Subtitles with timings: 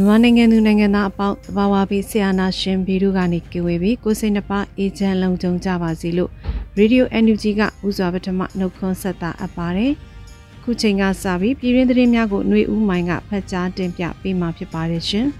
[0.00, 6.30] န်မာနိုင်ငံသူနိုင်ငံသားအပေါင်းတဘာဝပြီးဆရာနာရှင်ဗီဒုကနေကြွေပြီးကိုစိတ်နှပါအေဂျင့်လုံခြုံကြပါစေလို့
[6.78, 9.92] Radio NUG ကဥစွာပထမနှုတ်ခွန်းဆက်တာအပ်ပါတယ်။
[10.62, 15.26] ခုချိန်ကစပြီးပြည်ရင်းသတင်းများကိုຫນွေဦးမိုင်းကဖတ်ကြားတင်ပြပေးမှာဖြစ်ပါတယ်ရှင်။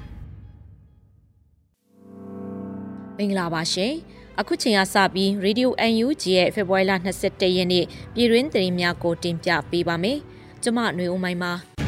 [3.16, 3.92] မင်္ဂလာပါရှင်။
[4.41, 6.92] အခုချိန်ကစပြီး Radio NUG ရဲ့ဖေဖော်ဝါရီလ
[7.24, 10.19] 22ရက်နေ့ပြည်ရင်းသတင်းများကိုတင်ပြပေးပါမယ်။
[10.62, 11.55] ကျွန်မຫນွေဦးမိုင်းပါ။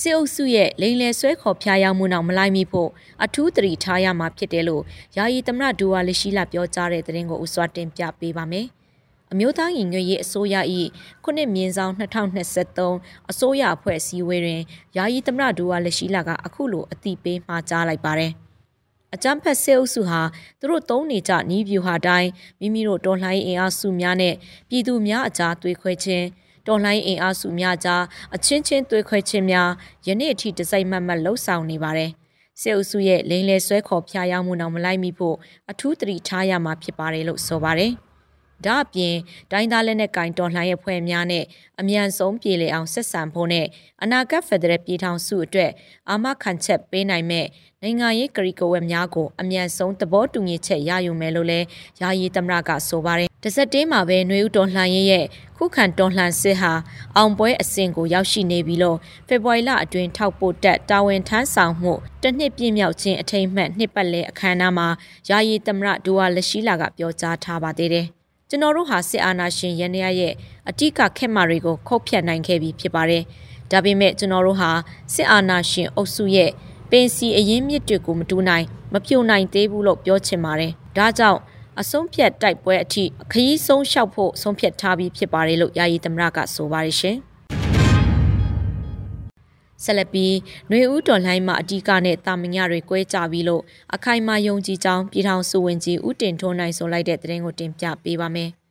[0.00, 2.90] စစ်အုပ်စုရဲ့လိန်လယ်ဆွဲခေါ်ဖျားယောင်းမှုနောက်မလိုက်မိဖို့
[3.24, 4.82] အထူးတတိထားရမှာဖြစ်တယ်လို့
[5.16, 8.66] ယာယီသမရဒူဝါလရှိလာပြောကြားတဲ့သတင်းကိုဥစွာတင်ပြပေးပါမယ်။
[9.32, 10.56] အမျိုးသားညီညွတ်ရေးအစိုးရ၏
[11.24, 14.62] ခုနှစ်မြင်းဆောင်2023အစိုးရအဖွဲ့အစည်းအဝေးတွင်
[14.96, 18.32] ယာယီသမရဒူဝါလရှိလာကအခုလိုအတိပေးမှာကြားလိုက်ပါတယ်။
[19.14, 20.20] အကြမ်းဖက်စစ်အုပ်စုဟာ
[20.60, 24.34] သူတို့သုံးနေကြနီးဗျူဟာတိုင်းမိမိတို့တော်လှန်ရေးအင်အားစုများနဲ့
[24.68, 26.26] ပြည်သူများအကြားသွေးခွဲခြင်း
[26.66, 28.02] တော်လှန်အင်အားစုများကြား
[28.34, 29.70] အချင်းချင်းသွေးခွဲခြင်းများ
[30.06, 32.10] ယနေ့အထိတစိုက်မတ်မတ်လှုပ်ဆောင်နေပါတယ်။
[32.60, 35.36] စစ်အုပ်စုရဲ့လိန်လေဆွဲခေါ်ဖျားယောင်းမှုနောက်မလိုက်မိဖို့
[35.70, 37.92] အထူးတတိထားရမှာဖြစ်ပါတယ်လို့ဆိုပါတယ်။
[38.66, 39.14] ဒါအပြင်
[39.50, 41.44] တိုင်းသားလက်နက်ကင်တော်လှန်ရေးဖွဲ့များနဲ့
[41.80, 43.66] အမြန်ဆုံးပြည်လေအောင်ဆက်ဆံဖို့နဲ့
[44.02, 45.70] အနာဂတ်ဖက်ဒရယ်ပြည်ထောင်စုအတွက်
[46.10, 47.46] အာမခံချက်ပေးနိုင်မဲ့
[47.82, 51.66] နိုင်ငံရေးကရီကဝက်များကိုအမြန်ဆုံးသဘောတူညီချက်ရယူမယ်လို့လည်း
[52.00, 55.24] ယာယီသမရကဆိုပါတယ်။တစက်တေးမှာပဲຫນွေဦးတော်လှန်ရေးရဲ့
[55.56, 56.72] ခုခံတော်လှန်စစ်ဟာ
[57.16, 58.98] အောင်ပွဲအဆင့်ကိုရောက်ရှိနေပြီလို့
[59.28, 61.92] ဖေဖော်ဝါရီလအတွင်းထောက်ပို့တက်တာဝန်ထမ်းဆောင်မှု
[62.22, 64.88] တစ်နှစ်ပြည့်မြောက်ခြင်းအထိမ်းအမှတ်နှစ်ပတ်လည်အခမ်းအနားမှာ
[65.28, 68.08] ယာယီသမရဒူဝါလက်ရှိလာကပြောကြားထားပါသေးတယ်။
[68.48, 70.32] ကျွန်တော်တို့ဟာစစ်အာဏာရှင်ရန်ရရဲ့
[70.68, 73.22] အတိကခက်မာတွေကိုခုတ်ဖြတ်နိုင်ခဲ့ပြီဖြစ်ပါတယ်။
[73.70, 74.70] ဒါပေမဲ့ကျွန်တော်တို့ဟာ
[75.14, 76.50] စစ်အာဏာရှင်အုပ်စုရဲ့
[76.90, 81.40] ပင်စီအရင်မြစ်တွေကိုမတူနိုင်မဖြိုနိုင်သေးဘူးလို့ပြောချင်ပါတယ်။ဒါကြောင့်
[81.80, 87.18] အဆုံးဖြတ်တိုက်ပွဲအထိခရီးဆုံးလျှောက်ဖို့ဆုံးဖြတ်ထားပြီးဖြစ်ပါတယ်လို့ယာယီသမရကဆိုပါတယ်ရှင်။
[89.84, 90.34] ဆက်လက်ပြီး
[90.68, 93.62] ຫນွေဦးတော်လိုင်းမှာအတီးကနဲ့တာမညတွေကွဲကြပြီးလို့
[93.94, 98.52] အခိုင်အမာယုံကြည်ကြောင်းပြည်ထောင်စုဝင်ကြီးဦးတင်ထွန်းနိုင်ဆိုလိုက်တဲ့သတင်းကိုတင်ပြပေးပါမယ်။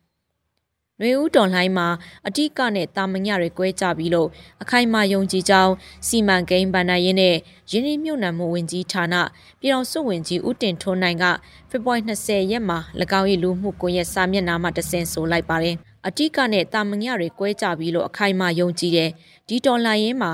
[1.00, 1.88] ။နှွေဦးတော်လှိုင်းမှာ
[2.26, 4.28] အတိကနဲ့တာမညတွေကွဲကြပြီးလို့
[4.62, 5.72] အခိုင်မာယုံကြည်ကြောင်း
[6.06, 7.36] စီမံကိန်းဗန္ဒာရင်းနဲ့
[7.70, 9.14] ရင်းနှီးမြှုပ်နှံမှုဝင်ကြီးဌာန
[9.60, 11.24] ပြည်တော်စုဝင်ကြီးဦးတင်ထွန်းနိုင်က
[11.70, 12.78] ဖေဖော်ဝါရီ20ရက်မှာ၎
[13.20, 15.76] င်း၏လူမှုကွန်ရက်စာမျက်နှာမှာတဆင့်ဆိုလိုက်ပါတယ်။
[16.06, 19.10] အတိကနဲ့တာမညတွေကွဲကြပြီးလို့အခိုင်မာယုံကြည်တယ်။
[19.48, 20.32] ဒီတော်လှန်ရေးမှာ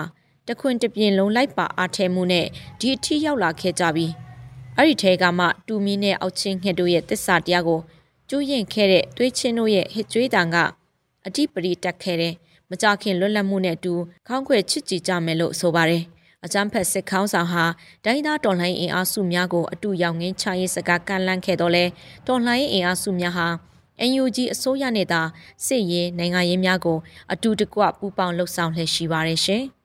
[0.48, 2.46] တခွင်တပြင်းလုံးလိုက်ပါအားထဲမှုနဲ့
[2.80, 4.12] ဒီအထီရောက်လာခဲ့ကြပြီး
[4.76, 7.80] အဲ့ဒီထဲကမှတူမီနဲ့အောက်ချင်းငှက်တို့ရဲ့တစ္ဆာတရားကို
[8.28, 10.56] ကျူးရင်ခဲ့တဲ့တွေးချင်းတို့ရဲ့ဟစ်ကြွေးတံက
[11.26, 12.34] အတိပရိတက်ခဲ့တဲ့
[12.70, 13.94] မကြခင်လွတ်လပ်မှုနဲ့အတူ
[14.26, 16.02] ခေါင်းခွဲချစ်ကြည်ကြမယ်လို့ဆိုပါတယ်။
[16.44, 17.64] အကြမ်းဖက်စစ်ခေါင်းဆောင်ဟာ
[18.04, 21.84] ဒိုင်းသားတော်လှန်ရေးအင်အားစုများကိုအတူရောက်ငင်းချရေးစကားကန့်လန့်ခဲ့တော့လဲ
[22.26, 23.48] တော်လှန်ရေးအင်အားစုများဟာ
[24.10, 25.22] NUG အစိုးရနဲ့သာ
[25.66, 26.98] စစ်ရေးနိုင်ငံရေးများကို
[27.32, 29.64] အတူတကွပူးပေါင်းလှုပ်ဆောင်လှည့်ရှိပါတယ်ရှင်။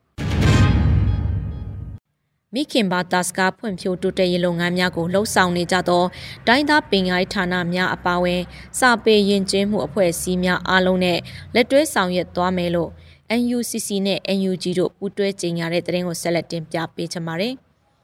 [2.58, 6.04] မိခင်ဘာတာစကားဖွံ့ဖြိုးတိုးတက်ရေးလုပ်ငန်းများကိုလှုပ်ဆောင်နေကြသော
[6.46, 8.42] ဒိုင်းသားပင်ရိုင်းဌာနများအပါအဝင်
[8.78, 11.18] စာပေရင်ကျင်းမှုအဖွဲ့အစည်းများအားလုံးနဲ့
[11.54, 12.90] လက်တွဲဆောင်ရွက်သွားမယ်လို့
[13.40, 17.54] NUCC နဲ့ NUG တို့ပူးတွဲကြေညာတဲ့သတင်းကိုဆက်လက်တင်ပြပေးချင်ပါတယ်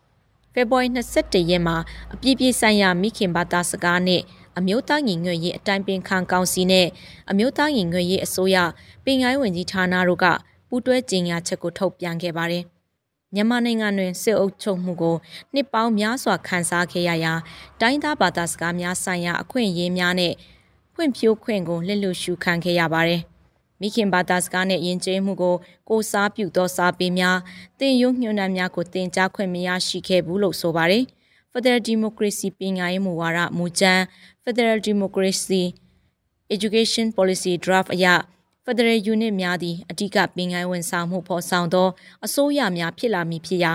[0.52, 0.88] ။ဖေဖော်ဝါရီ
[1.20, 1.76] 21ရက်မှာ
[2.14, 4.22] အပြည့်ပြည့်ဆိုင်ရာမိခင်ဘာသာစကားနဲ့
[4.58, 6.86] အမျိုးသားညီညွတ်ရေးအတိုင်းပင်ခံကောင်စီနဲ့
[7.30, 8.56] အမျိုးသားညီညွတ်ရေးအစိုးရ
[9.04, 10.26] ပင်ကိုင်းဝင်ကြီးဌာနတို့က
[10.68, 12.64] ပူးတွဲကြေညာချက်ကိုထုတ်ပြန်ခဲ့ပါတယ်။
[13.34, 15.16] မြန်မာနိုင်ငံတွင်စစ်အုပ်ချုပ်မှုကို
[15.54, 17.34] နှစ်ပေါင်းများစွာခံစားခဲ့ရရာ
[17.80, 20.34] တိုင်းသားဘာသာစကားများဆိုင်ရာအခွင့်အရေးများနဲ့
[20.94, 23.22] ဖွံ့ဖြိုးခွင့်ကိုလက်လွတ်ရှုခံခဲ့ရပါတယ်။
[23.80, 25.56] မိခင်ဘာသာစကားနဲ့ယဉ်ကျေးမှုကို
[25.88, 27.38] ကိုစားပြုသောစာပေများ
[27.80, 31.04] တင်ယုံညွှန်နှံများကိုတင်ကြားခွင့်မရရှိခဲ့ဘူးလို့ဆိုပါတယ်။
[31.52, 34.02] Federal Democracy ပညာရေးမူဝါဒမူကြမ်း
[34.44, 35.62] Federal Democracy
[36.54, 38.06] Education Policy Draft အရ
[38.66, 41.88] Federal Unit များသည်အ धिक ပင်ကိုင်းဝန်ဆောင်မှုဖော်ဆောင်သော
[42.24, 43.72] အစိုးရများဖြစ်လာမည်ဖြစ်ရာ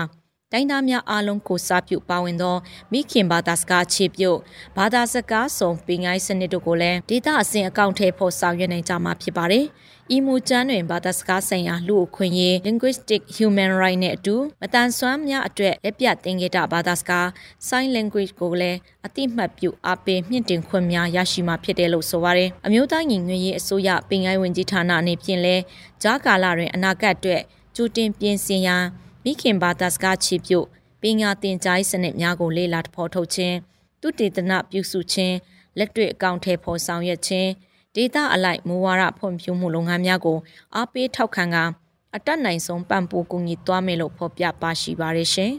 [0.52, 2.56] တိုင်းသားများအားလုံးကိုစားပြုပါဝင်သော
[2.92, 4.38] မိခင်ဘာသာစကားခြေပြုတ်
[4.76, 9.64] ဘာသာစကားစုံပင်ကိုင်းစနစ်တို့ကိုလည်းဒေတာအစဉ်အကောင့်ထဲပေါ်ဆောင်ရွက်နိုင်ကြမှာဖြစ်ပါတယ်။
[10.16, 17.26] ဤမူကျမ်းတွင်ဘာသာစကားဆိုင်ရာလူအခွင့်အရေး linguistic human right နဲ့အတူမတန်ဆွမ်းများအတွက်လက်ပြသင်္ကေတဘာသာစကား
[17.68, 25.62] sign language ကိုလည်းအတိမတ်ပြုအားပေးမြင့်တင်ခွင့်များရရှိမှာဖြစ်တယ်လို့ဆိုပါတယ်။အမျိုးသားညီညွတ်ရေးအစိုးရပင်ကိုင်းဝင်ကြီးဌာနအနေဖြင့်လည်း
[26.02, 27.42] ကြားကာလတွင်အနာဂတ်အတွက်
[27.76, 28.84] ကြိုတင်ပြင်ဆင်ရန်
[29.24, 30.66] မိခင်ဘာသာစကားချီပြုတ်
[31.02, 33.56] ပညာသင်ကြားရေးစနစ်များကိုလေ့လာဖော်ထုတ်ခြင်း
[34.02, 35.36] တုတေသနပြုစုခြင်း
[35.78, 37.50] လက်တွေ့အကောင့်ထဲပေါ်ဆောင်ရွက်ခြင်း
[37.98, 40.38] ဒေတာအလိုက်မူဝါဒဖွံ့ဖြိုးမှုလုပ်ငန်းများကို
[40.76, 41.64] အားပေးထောက်ခံကာ
[42.16, 45.52] အတက်နိုင်ဆုံးပံ့ပိုးကူညီသွားမယ်လို့ဖော်ပြပါရှိပါရရှင်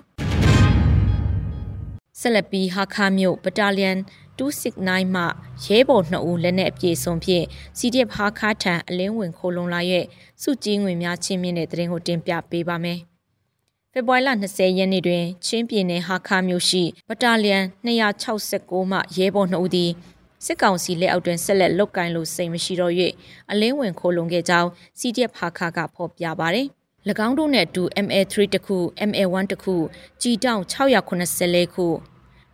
[2.19, 3.97] ဆက်လက်ပြီးဟာခါမြို့ဘတာလီယန်
[4.39, 5.23] 269မှ
[5.65, 7.45] ရဲဘော်2ဦးလက်နက်အပြည့်စုံဖြင့်
[7.77, 10.05] CDF ဟာခါထံအလင်းဝင်ခိုးလုံလာရဲ့
[10.41, 12.99] စုကြီးငွေများချင်းမြင့်တဲ့တရင်ကိုတင်ပြပေးပါမယ်
[13.91, 19.91] ဖေဖော်ဝါရီလ20ရက်နေ့တွင်ချင်းပြည်နယ်ဟာခါမြို့ရှိဘတာလီယန်269မှရဲဘော်2ဦးသည်
[20.45, 22.93] စစ်ကောင်စီလက်အောက်တွင်ဆက်လက်လုတ်ကင်လို့စိတ်မရှိတော့၍
[23.51, 24.69] အလင်းဝင်ခိုးလုံခဲ့ကြောင်း
[24.99, 26.67] CDF ဟာခါကဖော်ပြပါသည်၎
[27.27, 28.77] င်းတို့နဲ့အတူ MA3 တခု
[29.09, 29.75] MA1 တခု
[30.21, 31.87] ကြည်တောင်684ခု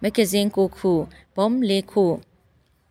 [0.01, 0.91] မဂဇင်း9ခု
[1.35, 2.05] ဘုံ၄ခု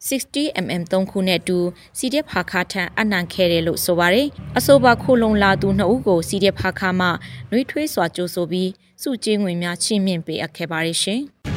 [0.08, 1.58] 60mm 3ခုနဲ့အတူ
[1.99, 4.26] CDF ဟာခါထံအနံခဲ့တယ်လို့ဆိုပါတယ်။
[4.58, 7.08] အဆိုပါခိုလုံလာသူနှစ်ဦးကို CDF ဟာခါမှ
[7.50, 8.70] နှွေးထွေးစွာကြိုးဆိုပြီး
[9.02, 11.23] စုကျင်းငွေများချီးမြှင့်ပေးအပ်ခဲ့ပါတယ်ရှင်။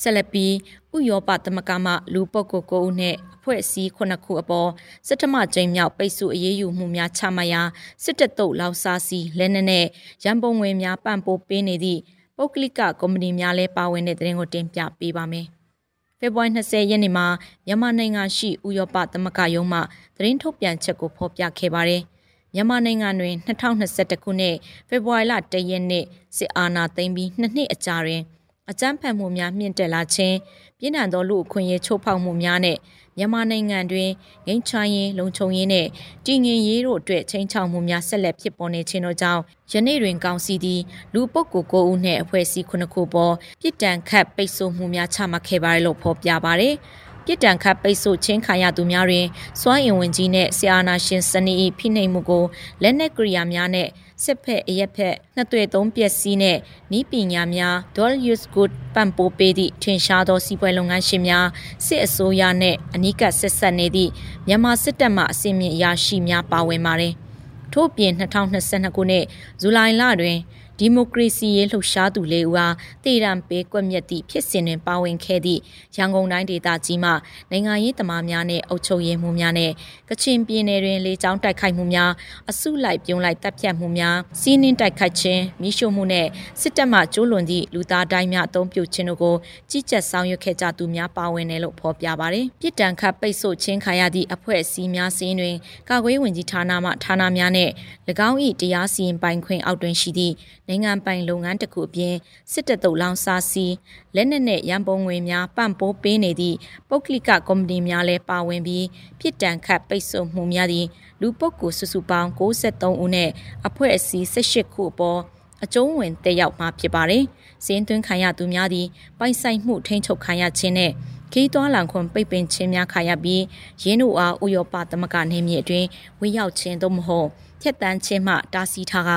[0.00, 0.54] ဆက်လက်ပြီး
[0.96, 4.70] ဥရောပသမဂ္ဂမှလူပုဂ္ဂိုလ်9ဦးနဲ့အဖွဲ့အစည်း9ခုအပေါ်
[5.06, 7.62] စစ်တမကျင်းမြောက်ပိတ်ဆို့အရေးယူမှုများချမှတ်ရာ
[8.04, 9.86] စစ်တပ်တုပ်လောက်စားစီလက်နက်နဲ့
[10.24, 12.00] ရန်ပုံငွေများပံ့ပိုးပေးနေသည့်
[12.36, 15.46] ပုဂ္ဂလိကကုမ္ပဏီများလည်းပါဝင်တဲ့တဲ့ရင်ကိုတင်ပြပေးပါမယ်။
[16.18, 17.26] ဖေဖော်ဝါရီ20ရက်နေ့မှာ
[17.66, 19.80] မြန်မာနိုင်ငံရှိဥရောပသမဂ္ဂရုံးမှ
[20.16, 22.02] သတင်းထုတ်ပြန်ချက်ကိုဖော်ပြခဲ့ပါတယ်။
[22.54, 24.56] မြန်မာနိုင်ငံတွင်2021ခုနှစ်
[24.88, 26.04] ဖေဖော်ဝါရီလ1ရက်နေ့
[26.36, 28.22] စစ်အာဏာသိမ်းပြီးနှစ်နှစ်အကြာတွင်
[28.70, 30.36] အကြမ်းဖက်မှုများမြင့်တက်လာခြင်း
[30.78, 32.78] ပြင်းထန်သောလူအခွင့်အရေးချိုးဖောက်မှုများနဲ့
[33.16, 34.10] မြန်မာနိုင်ငံတွင်
[34.46, 35.86] ငိမ့်ချရေးလုံခြုံရေးနဲ့
[36.26, 39.42] တည်ငြိမ်ရေးတို့အတွက်ချိန်ချောက်မှုများဆက်လက်ဖြစ်ပေါ်နေခြင်းတို့ကြောင့်
[39.72, 40.80] ယနေ့တွင်ကောင်စီသည်
[41.14, 46.74] လူပုဂ္ဂိုလ်9ဦးနှင့်အဖွဲ့အစည်း9ခုပေါ်ပြစ်ဒဏ်ခတ်ပိတ်ဆို့မှုများချမှတ်ခဲ့ပါတယ်လို့ဖော်ပြပါတယ်။
[47.28, 49.26] ပြစ်ဒဏ်ခတ်ပိတ်ဆို့ခြင်းခံရသူများတွင်
[49.60, 52.44] စွမ်းအင်ဝင်ကြီးနဲ့ဆီအာနာရှင်စနီ၏ဖိနှိပ်မှုကို
[52.82, 53.88] လက်နက်ကရိယာများနဲ့
[54.24, 56.56] စစ်ဖက်အရက်ဖက်နှစ်သွေသုံးပစ္စည်းနဲ့
[56.98, 61.46] ဤပညာများ dual use good ပံ့ပိုးပေးသည့်ထင်ရှားသောစီးပွားလုပ်ငန်းရှင်များ
[61.86, 64.10] စစ်အစိုးရနှင့်အနီးကပ်ဆက်ဆက်နေသည့်
[64.46, 67.14] မြန်မာစစ်တပ်မှအစင်းမြင့်အရာရှိများပါဝင်ပါတယ်။
[67.72, 69.24] ထို့ပြင်2022ခုနှစ်
[69.60, 70.38] ဇူလိုင်လတွင်
[70.80, 72.66] ဒီမိုကရေစီရေးလှုပ်ရှားသူလေးဦးဟာ
[73.04, 75.60] တည်ရန်ပေးကွက်မြက်သည့်ဖြစ်စဉ်တွင်ပါဝင်ခဲ့သည့်
[75.96, 77.10] ရန်ကုန်တိုင်းဒေသကြီးမှ
[77.50, 79.72] နိုင်ငံရေးသမားများနှင့်အုပ်ချုပ်ရေးမှူးများနှင့်
[80.08, 82.10] ကချင်ပြည်နယ်တွင်လေကြောင်းတိုက်ခိုက်မှုများ
[82.50, 86.28] အစုလိုက်ပြုံးလိုက်တပ်ဖြတ်မှုများစီးနှင်းတိုက်ခိုက်ခြင်းမိရှုမှုနှင့်
[86.60, 89.36] စစ်တပ်မှကျူးလွန်သည့်လူသားတိုင်းများအုံပြုခြင်းတို့ကို
[89.70, 95.56] ကြီးကြပ်ဆောင်ရွက်ခဲ့ကြသူများပါဝင်တယ်လို့ဖော်ပြပါတယ်။ပြည်တံခတ်ပိတ်ဆို့ခြင်းခံရသည့်အဖွဲ့အစည်းများစင်းတွင်
[95.88, 97.72] ကာကွယ်ဝင်ကြီးဌာနမှဌာနများနှင့်၎
[98.28, 100.34] င်း၏တရားစီရင်ပိုင်ခွင့်အောက်တွင်ရှိသည့်
[100.68, 102.14] နိုင်ငံပိုင်လုပ်ငန်းတစ်ခုအပြင်
[102.52, 103.66] စစ်တပ်တုပ်လောင်စာစီ
[104.14, 106.56] လက်နက်နဲ့ရန်ပုံငွေများပံ့ပိုးပေးနေသည့်
[106.88, 108.86] ပုဂ္ဂလိကကုမ္ပဏီများလည်းပါဝင်ပြီး
[109.20, 110.86] ပြစ်ဒဏ်ခတ်ပိတ်ဆို့မှုများသည့်
[111.20, 113.30] လူပုဂ္ဂိုလ်စုစုပေါင်း63ဦးနဲ့
[113.66, 115.20] အဖွဲ့အစည်း18ခုအပေါ်
[115.64, 117.24] အကျုံးဝင်တက်ရောက်မှာဖြစ်ပါတယ်။
[117.64, 118.86] စင်းသွင်းခံရသူများသည်
[119.18, 120.92] ပိုင်ဆိုင်မှုထိန်းချုပ်ခံရခြင်းနဲ့
[121.32, 123.42] ခီးသွွားလံခွန်ပိတ်ပင်ခြင်းများခါရပြီး
[123.82, 125.86] ရင်းတို့အားဥရောပသမဂ္ဂနေမြေအတွင်း
[126.20, 127.28] ဝေရောက်ခြင်းသို့မဟုတ်
[127.60, 129.10] ဖြတ်တန်းခြင်းမှတားဆီးထားက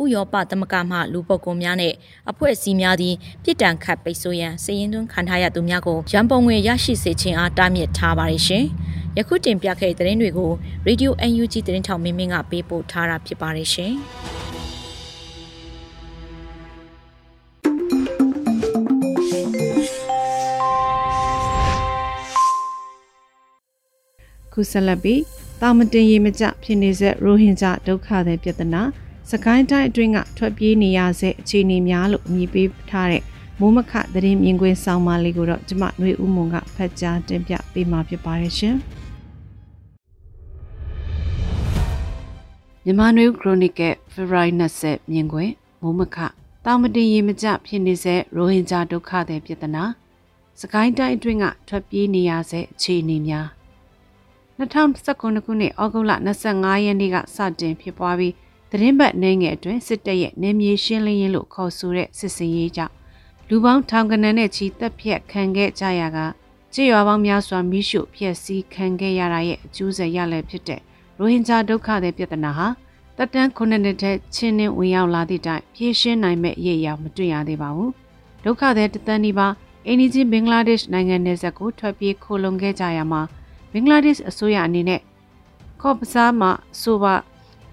[0.00, 1.94] ဥရောပသမဂ္ဂမှလူပုဂ္ဂိုလ်များနဲ့
[2.30, 8.64] အဖွဲ့အစည်းများသည်ပြည်တံခတ်ပိတ်ဆို့ရန်စည်ရင်သွင်းခံထားရသူများကိုရန်ပုံငွေရရှိစေခြင်းအားတားမြစ်ထားပါရရှင်။
[9.16, 10.52] ယခုတင်ပြခဲ့တဲ့သတင်းတွေကို
[10.86, 13.94] Radio UNG သတင်းထောက်မင်းမင်းကပေးပို့ထားတာဖြစ်ပါတယ်ရှင်။
[24.52, 25.22] ခုဆက်လက်ပြီး
[25.60, 28.82] တာမတင်ရေမကြဖြစ်နေစေရိုဟင်ဂျာဒုက္ခသည်ပြဿနာ
[29.34, 33.22] စကိုင်းတိုင်းအတွင်းကထွက်ပြေးနေရဆဲအခြေအနေများလို့အမည်ပေးထားတဲ့
[33.60, 38.76] မိုးမခသတင်းမြင်ကွင်းဆောင်းပါးလေးကိုတော့ကျမຫນွေဦးမွန်ကဖတ်ကြားတင်ပြပေးမှာဖြစ်ပါတယ်ရှင်
[42.84, 46.16] မြန်မာနွေဦးခရိုနီကယ်ဖေဖော်ဝါရီ20မြင်ကွင်းမိုးမခ
[46.64, 49.84] တောင်မတင်ရေမကြဖြစ်နေစေရိုဟင်ဂျာဒုက္ခသည်ပြည်ထနာ
[50.60, 53.46] စကိုင်းတိုင်းအတွင်းကထွက်ပြေးနေရဆဲအခြေအနေများ
[54.58, 56.12] 2019ခုနှစ်ဩဂုတ်လ
[56.48, 58.34] 25ရက်နေ့ကစတင်ဖြစ်ပွားပြီး
[58.74, 62.94] သတင်းပတ်နှင်းငယ်အတွင်းစစ်တပ်ရဲ့နေမြေရှင်းလင်းရေးလို့ခေါ်ဆိုတဲ့စစ်စင်ရေးကြောင့်
[63.48, 66.18] လူပေါင်းထောင်ကနန်းနဲ့ချီတက်ဖြတ်ခံခဲ့ကြရက
[66.74, 70.80] ကြေးရွာပေါင်းများစွာမိရှုဖျက်ဆီးခံခဲ့ရတာရဲ့အကျိုးဆက်ရလည်ဖြစ်တဲ့
[71.18, 72.66] ရိုဟင်ဂျာဒုက္ခတဲ့ပြဿနာဟာ
[73.16, 77.92] တက်တန်းခုနှစ်နှစ်ထဲချင်းနှင်းဝင်ရောက်လာသည့်တိုင်ဖြည့်ရှင်းနိုင်မဲ့အရေးအရာမတွေ့ရသေးပါဘူး
[78.44, 79.48] ဒုက္ခတဲ့တသန်းဒီပါ
[79.86, 83.22] အိန္ဒိချင်းဘင်္ဂလားဒေ့ရှ်နိုင်ငံနယ်စပ်ကိုထွက်ပြေးခိုလုံခဲ့ကြရမှာ
[83.72, 85.00] ဘင်္ဂလားဒေ့ရှ်အစိုးရအနေနဲ့
[85.82, 86.50] ကော့ပဆာမှာ
[86.82, 87.14] ဆိုပါ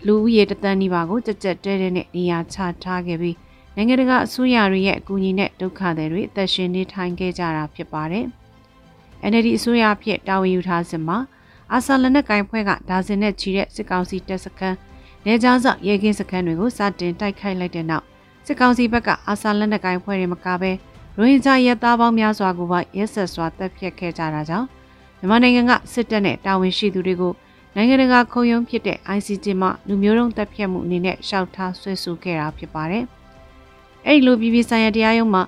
[0.05, 3.37] လူဦးရေတသန်းနီးပါးကိုကြက်ကြက်တဲတဲနဲ့နေရာချထားခဲ့ပြီး
[3.75, 8.25] နိုင်ငံတကာအစိုးရတွေရဲ့အကူအညီနဲ့ဒုက္ခသည်တွေအသက်ရှင်နေထိုင်ခဲ့ကြတာဖြစ်ပါတယ်။
[9.29, 11.17] NLD အစိုးရဖြစ်တာဝန်ယူထားစဉ်မှာ
[11.73, 14.77] အာဆာလက်နက်ကင်ဖွဲ့ကဒါဇင်နဲ့ချီတဲ့စစ်ကောင်စီတပ်စခန်း
[15.25, 18.05] နေကြားစောက်ရဲကင်းစခန်းတွေကိုစတင်တိုက်ခိုက်လိုက်တဲ့နောက်
[18.45, 20.71] စစ်ကောင်စီဘက်ကအာဆာလက်နက်ကင်ဖွဲ့တွေမကဘဲ
[21.17, 24.67] ရိုဟင်ဂျာရဲသားပေါင်းများစွာကိုပါရဲဆက်စွာတပ်ဖြတ်ခဲ့ကြတာကြောင့်
[25.19, 27.33] မြန်မာနိုင်ငံကစစ်တပ်နဲ့တာဝန်ရှိသူတွေကို
[27.75, 33.05] နိုင်ငံတကာခုံရုံးဖြစ်တဲ့ ICJ မှလူမျိုးတုံးတပ်ဖြတ်မှုအနေနဲ့ရှောက်ထားဆွဲဆိုခဲ့တာဖြစ်ပါတယ်။
[34.05, 35.41] အဲ့ဒီလိုပြည်ပဆိုင်ရာတရားရုံးမှ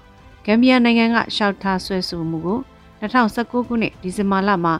[0.45, 2.59] ဂမ်ဘီယာနိုင်ငံကရှောက်ထားဆွဲဆိုမှုကို
[3.01, 4.73] 2019ခုနှစ်ဒီဇင်ဘာလမှာ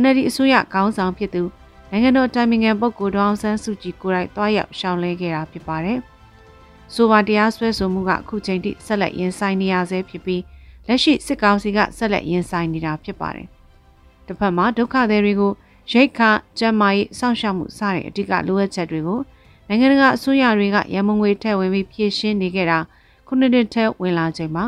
[0.00, 1.42] NLD အစိုးရခေါင်းဆောင်ဖြစ်သူ
[1.90, 5.98] နိုင်ငံတော်တိုင်ပင်ခံပုဂ္ဂိုလ်ဒေါအောင်ဆန်းစုကြည်ကိုယ်တိုင်တွားရောက်ရှောင်လဲခဲ့တာဖြစ်ပါတယ်။
[6.94, 10.42] ဆိုပါတရားစွဲဆိုမှုကအခုချိန်ထိဆက်လက်ရင်ဆိုင်နေရဆဲဖြစ်ပြီး
[10.86, 13.48] လက်ရှိစစ်ကောင်စီကဆက်လက်ရင်ဆိုင်နေတာဖြစ်ပါတယ်။
[14.26, 15.52] တစ်ဖက်မှာဒုက္ခသည်တွေကို
[15.90, 16.20] ရိတ်ခ
[16.58, 19.20] ကျန်းမာရေးစောင့်ရှောက်မှုစတဲ့အဓိကလိုအပ်ချက်တွေကို
[19.68, 22.78] နိုင်ငံတကာအစိုးရတွေကရန်မုံငွေထည့်ဝင်ပြီးဖြည့်ရှင်းနေခဲ့တာ
[23.26, 24.64] ခုနှစ်နှစ်ထဲဝင်လာချိန်မှာ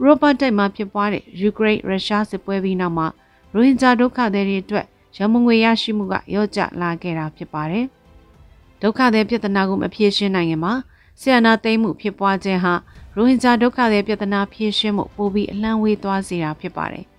[0.00, 3.06] ဥရောပတိုက်မှာဖြစ်ပွားတဲ့ယူကရိန်းရုရှားစစ်ပွဲပြီးနောက်မှာ
[3.52, 7.86] ရိုဟင်ဂျာဒုက္ခသည်တွေအတွက်ရန်မုံငွေရရှိမှုကရော့ကျလာခဲ့တာဖြစ်ပါတယ်။
[8.82, 10.72] ဒုက္ခသည်ပြဿနာကိုမဖြေရှင်းနိုင်ရင်မှာ
[11.20, 12.74] ဆီယနာသိမ်းမှုဖြစ်ပွားခြင်းဟာ
[13.16, 17.06] ရိုဟင်ဂျာဒုက္ခသည်ပြဿနာဖြေရှင်းမှုပိုပြီးအလံဝေးသွားစေတာဖြစ်ပါတယ်။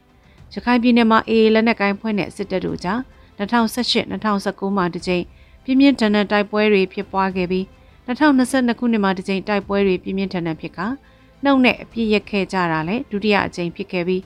[0.54, 3.00] ရခိုင်ပြည်နယ်မှာအေအေလက်နက်ကိုင်းဖွဲ့တဲ့စစ်တပ်တို့ကြား
[3.40, 5.24] 2018-2019မှာတစ်ကြိမ်
[5.64, 7.66] ပြင်းပြင်းထန်ထန်တိုက်ပွဲတွေဖြစ်ပွားခဲ့ပြီး
[8.08, 10.80] 2022ခုနှစ်မှာတစ်ကြိမ်တိုက်ပွဲတွေပြင်းပြင်းထန်ထန်ဖြစ်က
[11.44, 14.22] နှုတ်နဲ့အပြည့်ရက်ခဲ့ကြတာလည်းဒုတိယအကြိမ်ဖြစ်ခဲ့ပြီး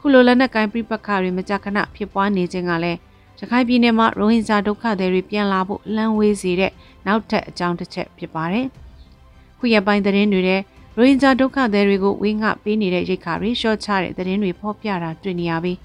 [0.00, 2.98] ခုလိုလက်နက်ကိုင်းပြပခါတွေမကြာခဏဖြစ်ပွားနေခြင်းကလည်း
[3.40, 6.72] ရခိုင်ပြည်နယ်မှာရိုဟင်ဂျာဒုက္ခသည်တွေပြန်လာဖို့လမ်းဝေးစေတဲ့
[7.06, 8.66] နောက်ထပ်အကြောင်းတစ်ချက်ဖြစ်ပါတယ်။
[9.58, 10.56] ခုရပိုင်းသတင်းတွေထဲ
[11.00, 15.78] ရိုဟင်ဂျာဒုက္ခသည်တွေကိုဝင်းငှပေးနေတဲ့ရိတ်ခါတွေရှော့ချတဲ့သတင်းတွေဖော်ပြတာတွေ့နေရပြီး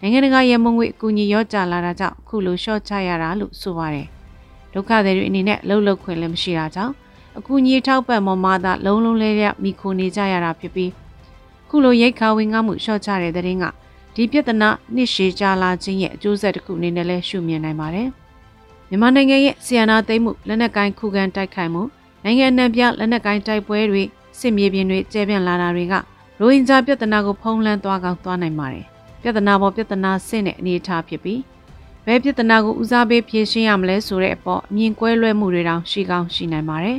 [0.00, 4.06] နိုင်ငံတကာရမုံငွေအကူအညီရောကြလာတာကြောင့်ခုလိုရှော့ချရတာလို့ဆိုပါတယ်။
[4.74, 6.92] ဒုက္ခသည်တွေအနေနဲ့လှုပ်လှုပ်ခွင့်လည်းမရှိတာကြောင့်
[7.38, 10.90] အကူအညီထောက်ပံ့မမသာလုံးလုံးလဲရမိခိုနေကြရတာဖြစ်ပြီး
[11.68, 13.64] ခုလိုရိတ်ခါဝင်ငှမှုရှော့ချတဲ့တဲ့ရင်က
[14.14, 18.08] ဒီပြဿနာနှစ်ရှည်ကြာလာခြင်းရဲ့အကျိုးဆက်တစ်ခုအနေနဲ့လည်းရှုမြင်နိုင်ပါတယ်။
[18.88, 21.82] မြန်မာနိုင်ငံရဲ့ဆီယနာသိမ်းမှုလက်နက်ကိုင်းခုခံတိုက်ခိုက်မှု
[22.24, 24.04] နိုင်ငံအနှံ့ပြလက်နက်ကိုင်းတိုက်ပွဲတွေ
[24.38, 28.84] စစ်မြေပြင်တွေကျဲပြန့်လာတာတွေကရိုဟင်ဂျာပြဿနာကိုဖုံးလွှမ်းသွားကောင်းသွားနိုင်ပါတယ်။
[29.22, 31.40] ပြဿနာပေါ်ပြဿနာဆင့်တဲ့အနေအထားဖြစ်ပြီး
[32.06, 36.98] ဘယ်ပြဿနာကိုဦးစားပေးဖြေရှင်းရမလဲဆိုတဲ့အပေါ်အမြင်ကွဲလွဲမှုတွေတောင်ရှိကောင်းရှိနိုင်ပါတယ်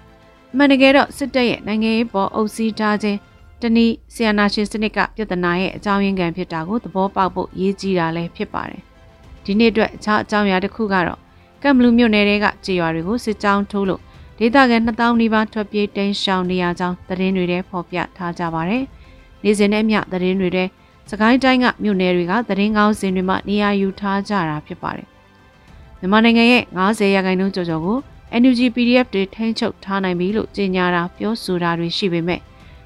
[0.52, 3.18] ။အမှန်တကယ်တော့စစ်တပ်ရဲ့နိုင်ငံရေးပေါ်အုပ်စီးထားခြင်း
[3.62, 8.82] တနည်းဆီယနာရှင်စနစ်ကပြဿနာရဲ့အကြောင်းရင်းခံဖြစ်တာကိုသဘောပေါက်ဖို့ရည်ကြီးတာလည်းဖြစ်ပါတယ်။
[9.44, 11.18] ဒီနေ့အတွက်အခြားအကြောင်းအရာတစ်ခုကတော့
[11.62, 14.02] ကမ်ဘလူးမြို့နယ်တွေကကြေးရွာတွေကိုစစ်ကြောင်းထိုးလို့
[14.38, 18.82] ဒေသခံ2000နီးပါးထွက်ပြေးတိမ်းရှောင်နေရကြောင်းသတင်းတွေထဲဖော်ပြထားကြပါတယ်။
[19.42, 20.64] နေ့စဉ်နဲ့မျှသတင်းတွေထဲ
[21.10, 25.06] စကိုင်းတိုင်းကမြို့နယ်တွေကသတင်းကောင်းစင်တွေမှာနေရာယူထားကြတာဖြစ်ပါတယ်။
[26.00, 27.98] မြန်မာနိုင်ငံရဲ့90ရာခိုင်နှုန်းကျော်ကျော်ကို
[28.40, 32.40] NUG PDF တွေထိန်းချုပ်ထားနိုင်ပြီလို့ကြေညာတာပြောဆိုတာတွေရှိပေမဲ့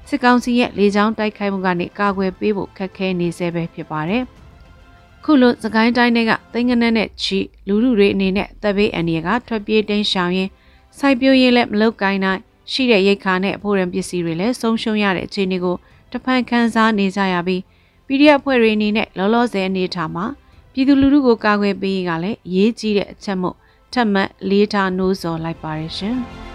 [0.09, 4.23] စစ်ကောင်စီရဲ့လေကြောင်းတိုက်ခိုက်မှုကနေကာကွယ်ပေးဖို့ခက်ခဲနေဆဲပဲဖြစ်ပါတယ်။
[5.23, 10.51] ခုလိုစကိုင်းတိုင်းတွေကသိငနက်နဲ့ချီလူလူတွေအနေနဲ့တပ်ဘေးအန်ဒီကထွက်ပြေးတိမ်းရှောင်ရင်း
[10.99, 15.75] စိုက်ပျိုးရေးလည်းမလုပ်ကိုင်းနိုင်ရှိတဲ့ရိတ်ခါနဲ့အဖို့ရန်ပစ္စည်းတွေလည်းဆုံးရှုံးရတဲ့အခြေအနေကို
[16.11, 17.61] တဖန်ခန်းစားနေကြရပြီး
[18.07, 20.25] PDF အဖွဲ့တွေအနေနဲ့လောလောဆယ်အနေထားမှာ
[20.73, 23.55] ပြည်သူလူထုကိုကာကွယ်ပေးရေးကလည်းအရေးကြီးတဲ့အချက်မို့
[23.93, 26.17] ထပ်မံလေးထားနှိုးဆော်လိုက်ပါရရှင်။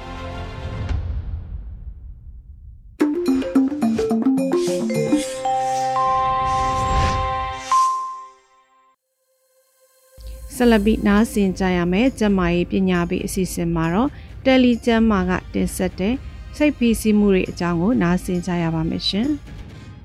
[10.56, 14.10] ဆက်လက်ပြီးနားဆင်ကြရမယ်ကျမကြီးပညာပေးအစီအစဉ်မှာတော့
[14.46, 16.14] တယ်လီကျမ်းမာကတင်ဆက်တဲ့
[16.56, 19.28] စိတ်ဖိစီးမှုတွေအကြောင်းကိုနားဆင်ကြရပါမယ်ရှင်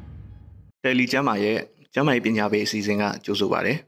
[0.84, 1.58] ။တယ်လီကျမ်းမာရဲ့
[1.94, 3.74] ကျမ်းမာရေးပညာပေးအစီအစဉ်ကကြိုဆိုပါရစေ။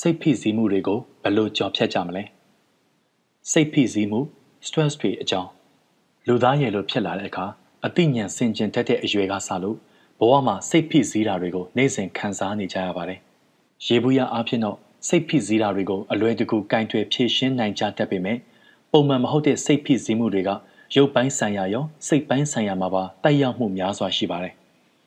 [0.00, 2.22] စိတ်ဖိစီးမှုတွေကိုဘယ်လိုကြော်ဖြတ်ကြမလဲ။
[3.50, 4.20] စိတ်ဖိစီးမှု
[4.66, 5.50] stress တွေအကြောင်း
[6.26, 7.46] လူသားရဲ့လိုဖြစ်လာတဲ့အခါ
[7.86, 9.76] အသိဉာဏ်စင်ကြင်တတ်တဲ့အရွယ်ကစလို့
[10.18, 13.18] ဘဝမှာစိတ်ဖိစီးတာတွေကိုနေ့စဉ်ခံစားနေကြရပါတယ်။
[13.86, 14.78] ရေဘူးရအားဖြင့်တော့
[15.08, 18.38] စိတ်ဖိစီးတာတွေကိုအလွယ်တကူကင်တွယ်ဖြေရှင်းနိုင်ကြတတ်ပေမဲ့
[18.92, 20.50] ပုံမှန်မဟုတ်တဲ့စိတ်ဖိစီးမှုတွေက
[20.96, 24.54] ရုပ်ပိုင်းဆိုင်ရာရောစိတ်ပိုင်းဆိုင်ရာမှာပါတိုက်ရောက်မှုများစွာရှိပါတယ်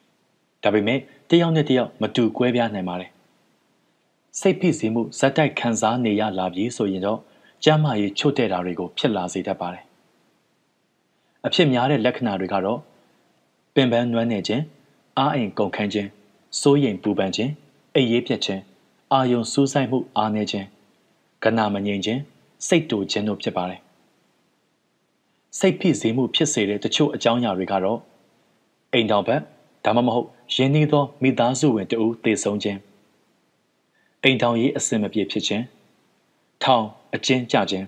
[0.63, 0.99] ။ဒါပေမဲ့
[1.29, 3.09] တယောက်နဲ့တယောက်မတူကွဲပြားနိုင်ပါတယ်။
[4.39, 7.19] စိတ်ဖိစီးမှုဇက်တိုက်ခံစားနေရလာပြီဆိုရင်တော့
[7.63, 9.83] ကျန်းမာရေးချို့တဲ့တာတွေကိုဖြစ်လာစေတတ်ပါတယ်။
[11.45, 12.79] အဖြစ်များတဲ့လက္ခဏာတွေကတော့
[13.75, 14.63] ပင်ပန်းနွမ်းနေခြင်း
[15.17, 16.09] အားအိမ်ကုန်ခန်းခြင်း
[16.61, 17.51] စိုးရိမ်ပူပန်ခြင်း
[17.95, 18.61] အိပ်ရေးပြတ်ခြင်း
[19.15, 20.67] အာယုံစူးစိုက်မှုအားနည်းခြင်း
[21.43, 22.21] ကနာမငြိမ်ခြင်း
[22.67, 23.81] စိတ်တူခြင်းတို့ဖြစ်ပါတယ်
[25.59, 27.99] စိတ်ဖိစီးမှုဖြစ်စေတဲ့တချို့အကြောင်းအရာတွေကတော့
[28.93, 29.41] အိမ်တော်ဘက်
[29.85, 32.79] ဒါမှမဟုတ်ရင်းနှီးသောမိသားစုဝင်တဦးသေဆုံးခြင်း
[34.23, 35.63] အိမ်တော်ရေးအစင်မပြေဖြစ်ခြင်း
[36.63, 37.85] ထောင်အကျဉ်းကြခြင်း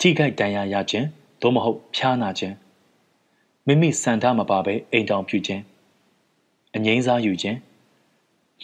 [0.00, 1.06] ထိခိုက်ဒဏ်ရာရခြင်း
[1.40, 2.54] သို့မဟုတ်ဖျားနာခြင်း
[3.66, 5.62] မိမိစံထားမပါဘဲအိမ်တော်ပြုခြင်း
[6.74, 7.58] အငိမ့်စားယူခြင်း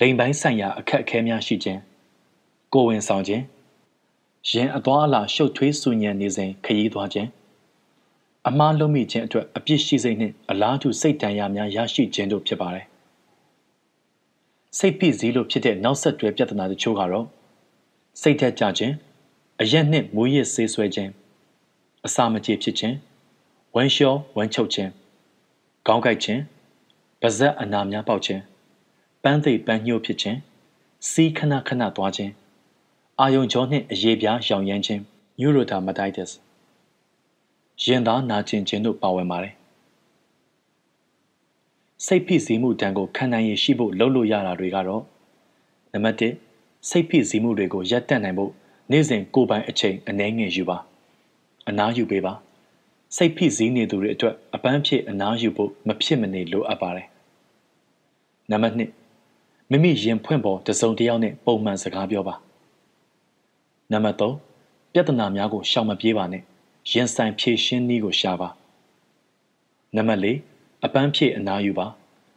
[0.01, 1.81] လိမ်ပိုင်းဆိုင်ရာအခက်အခဲများရှိခြင်း
[2.73, 3.43] ကိုဝင်ဆောင်ခြင်း
[4.51, 7.29] ရင်အသွားအလာရှုပ်ထွေးဆူညံနေစဉ်ခရီးသွားခြင်း
[8.49, 12.87] အမားလုံးမိခြင်းအတွက်အပြစ်ရှိစိတ်နှင့်အလားတူစိတ်တန်ရာများရရှိခြင်းတို့ဖြစ်ပါတယ်
[14.79, 17.27] စိတ်ဖိစီးလို့ဖြစ်တဲ့နောက်ဆက်တွဲပြဿနာတချို့ကတော့
[18.21, 18.95] စိတ်ထက်ကြခြင်း
[19.61, 21.11] အရက်နှင့်မူရစ်ဆေးဆွဲခြင်း
[22.07, 22.97] အစာမကြေဖြစ်ခြင်း
[23.75, 24.91] ဝမ်းလျှောဝမ်းချုပ်ခြင်း
[25.87, 26.41] ခေါင်းကိုက်ခြင်း
[27.21, 28.43] ပါဇက်အနာများပေါက်ခြင်း
[29.29, 30.39] ပန်းသိပ်ပန်းညှို့ဖြစ်ခြင်း
[31.11, 32.33] စီးခဏခဏသွားခြင်း
[33.21, 35.03] အာယုံကြောနှင့်အရေးပြားရောင်ရမ်းခြင်း
[35.41, 36.31] neurodermatitis
[37.85, 39.55] ရင်သားနာကျင်ခြင်းတို့ပါဝင်ပါတယ်
[42.07, 45.03] စိတ်ဖိစီးမှုတန်ကိုခံနိုင်ရရှိဖို့လှုပ်လို့ရတာတွေကတော့
[45.93, 46.17] နံပါတ်
[46.57, 48.53] 1စိတ်ဖိစီးမှုတွေကိုရပ်တန့်နိုင်ဖို့
[48.91, 50.79] နေ့စဉ်ကိုယ်ပိုင်အချိန်အနည်းငယ်ယူပါ
[51.69, 52.33] အနားယူပေးပါ
[53.17, 57.09] စိတ်ဖိစီးနေသူတွေအတွက်အပန်းဖြေအနားယူဖို့မဖြစ်မနေလိုအပ်ပါတယ်
[58.53, 59.06] နံပါတ်2
[59.71, 62.35] မိမိရင်ဖွင့်ပေါ်တစုံတစ်ယောက်နဲ့ပုံမှန်စကားပြောပါ
[63.93, 66.43] နံပါတ်3ပြဿနာများကိုရှောင်မပြေးပါနဲ့
[66.91, 68.49] ရင်ဆိုင်ဖြေရှင်းနည်းကိုရှာပါ
[69.97, 70.21] နံပါတ်
[70.57, 71.87] 4အပန်းဖြေအနားယူပါ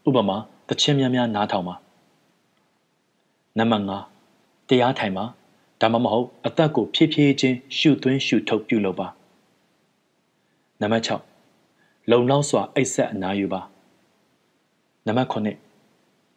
[0.07, 0.37] ဥပမာ
[0.69, 1.75] တခြင်းများများနားထောင်ပါ
[3.57, 3.85] နံပါတ်
[4.27, 5.25] 5တရားထိုင်ပါ
[5.81, 9.07] ဒါမှမဟုတ်အသက်ကိုဖြည်းဖြည်းချင်းရှုသွင်းရှုထုတ်ပြုလုပ်ပါ
[10.81, 11.05] နံပါတ်
[11.57, 13.61] 6လုံလောက်စွာအိတ်ဆက်အနားယူပါ
[15.07, 15.68] နံပါတ်9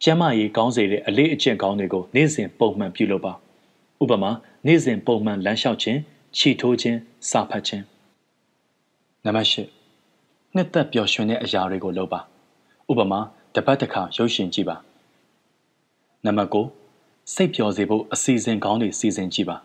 [0.03, 3.33] ကျမ်းမာရေးကောင်းစေတဲ့အလေးအကျင့်ကောင်းတွေကိုနေ့စဉ်ပုံမှန်ပြုလုပ်ပါ
[4.03, 4.31] ဥပမာ
[4.67, 5.99] နေ့စဉ်ပုံမှန်လမ်းလျှောက်ခြင်း
[6.37, 6.97] ခြိထိုးခြင်း
[7.29, 7.83] စာဖတ်ခြင်း
[9.25, 9.55] နံပါတ်၈
[10.55, 12.19] နှစ်သက်ပျော်ရွှင်တဲ့အရာတွေကိုလုပ်ပါ
[12.91, 13.19] ဥပမာ
[13.55, 14.75] တပတ်တစ်ခါရုပ်ရှင်ကြည့်ပါ
[16.25, 19.57] နံပါတ်9စိတ်ပျော်စေဖို့အစီအစဉ်ကောင်းတွေစီစဉ်ကြည့်ပါ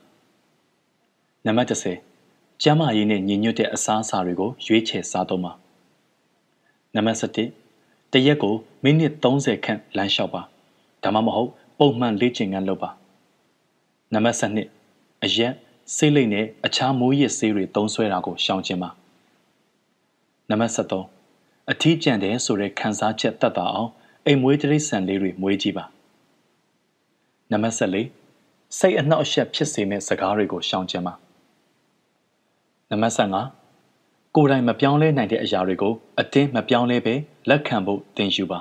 [1.47, 1.69] နံပါတ်
[2.15, 5.53] 10ကျန်းမာရေးနဲ့ညီညွတ်တဲ့အစားအစာတွေကိုရွေးချယ်စားသုံးပါ
[6.95, 7.68] နံပါတ်17
[8.13, 10.43] တရက်ကိုမိနစ်30ခန့်လမ်းလျှောက်ပါ
[11.03, 12.91] ဒါမှမဟုတ် ပုံမှန်လေ့ကျင့်ခန်းလုပ်ပါ
[14.13, 15.53] နံပါတ်7အရက်
[15.97, 18.91] ဆေးလိပ်နဲ့အခြားမိုးရစ်ဆေးတွေသုံးစွဲတာကိုရှောင်ကျဉ်ပါ
[20.51, 23.91] နံပါတ်73အထီးကျန်တယ်ဆိုတဲ့ခံစားချက်တတ်တာအောင်
[24.27, 25.85] အိမ်မွေးတိရစ္ဆာန်လေးတွေမွေးကြည့်ပါ
[27.51, 31.15] နံပါတ်74စိတ်အနှောက်အယှက်ဖြစ်စေမယ့်စကားတွေကိုရှောင်ကျဉ်ပါ
[32.91, 33.58] နံပါတ်75
[34.41, 37.15] ကိုယ်တိုင်မပြောင်းလဲနိုင်တဲ့အရာတွေကိုအတင်းမပြောင်းလဲပဲ
[37.49, 38.61] လက်ခံဖို့သင်ယူပါ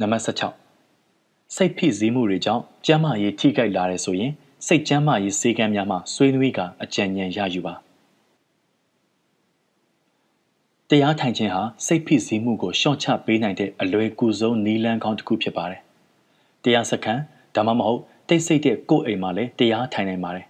[0.00, 4.32] နံပါတ်16စိတ်ဖိစီးမှုတွေကြောင့်ကျန်းမာရေးထိခိုက်လာတယ်ဆိုရင်
[4.66, 7.74] စိတ်ကျန်းမာရေးစေကမ်းများမှဆွေးနွေးကအကြံဉာဏ်ရယူပါ
[10.88, 15.80] တရားထိုင်ခြင်းဟာစိတ်ဖိစီးမှုကိုရှော့ချပေးနိုင်တဲ့အလွယ်ကူဆုံးနည်းလမ်းကောင်းတစ်ခုဖြစ်ပါတယ်
[16.62, 17.22] တရားစခန်း
[17.54, 20.46] ဒါမှမဟုတ်တိတ်ဆိတ်တဲ့ကိုယ်အိမ်မှာလည်းတရားထိုင်နိုင်ပါတယ်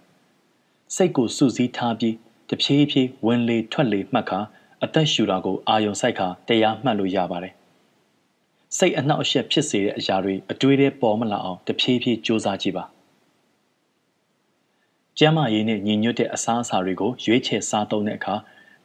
[0.95, 2.15] စိတ်ကိုစူးစီးထားပြီး
[2.49, 4.39] တဖြည်းဖြည်းဝင်လေထွက်လေမှတ်ခါ
[4.83, 7.53] အသက်ရှူတာကိုအာယုံစိုက်ခါတရားမှတ်လို့ရပါတယ်
[8.77, 12.83] စိတ်အနှောက်အယှက်ဖြစ်စေတဲ့အရာတွေအတွေးထဲပေါ်မလာအောင်တဖြည်းဖြည်းစူးစမ်းကြည့်ပါ
[15.17, 18.35] ကျမ်းမာရေးနဲ့ညီညွတ်တဲ့အစားအစာတွေကိုရွေးချယ်စားသုံးတဲ့အခါ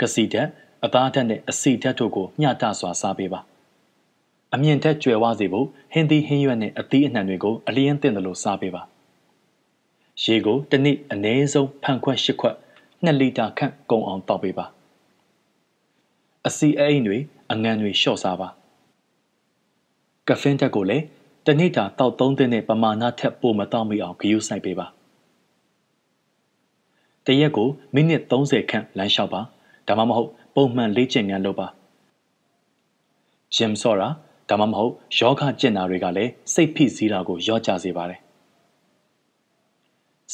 [0.01, 0.49] ကစီဓာတ်
[0.85, 3.41] အသားဓာတ်နဲ့အဆီဓာတ်တို့ကိုမျှတစွာစားပေးပါ
[4.55, 8.83] အမြင့်ထက်ကျွယ်ဝစေဖို့ဟင်းသီးဟင်းရွက်နဲ့အသီးအနှံတွေကိုအလျင်းသင့်တယ်လို့စားပေးပါ
[10.25, 12.57] ရေကိုတစ်နေ့အနည်းဆုံးဖန်ခွက်၈ခွက်
[13.05, 14.67] 2လီတာခန့်ကုန်အောင်တောက်ပေးပါ
[16.47, 17.19] အစီအအိမ်တွေ
[17.53, 18.49] အငံတွေလျှော့စားပါ
[20.29, 21.05] ကဖင်းတက်ကိုလည်း
[21.47, 24.87] တနေ့တာတောက်သုံးသင်းတဲ့ပမာဏထက်ပိုမတောက်မိအောင်ဂရုစိုက်ပေးပါ
[27.27, 29.41] တရက်ကိုမိနစ်30ခန့်လမ်းလျှောက်ပါ
[29.89, 31.67] ဒါမှမဟုတ်ပုံမှန်လေ့ကျင့်ခန်းလုပ်ပါ
[33.57, 34.09] ဂျင်ဆော့တာ
[34.49, 38.21] ဒါမှမဟုတ်ယောဂကျင့်တာတွေကလည်းစိတ်ဖိစီးတာကိုရော့ကျစေပါတယ်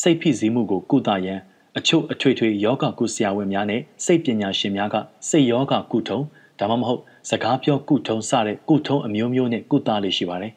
[0.00, 1.40] စိတ်ဖိစီးမှုကိုကုသရန်
[1.78, 4.96] အချို့အထွေထွေယောဂကုဆရာဝန်များနဲ့စိတ်ပညာရှင်များက
[5.28, 6.20] စိတ်ယောဂကုထုံ
[6.58, 10.52] ဒါမှမဟုတ်စကားပြောကုထုံစတဲ့ကုထုံအမျိုးမျိုးနဲ့ကုသလေးရှိပါတယ်